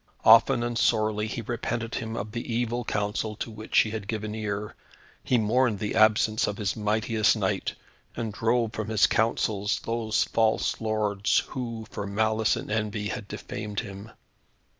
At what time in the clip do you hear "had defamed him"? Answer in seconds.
13.09-14.09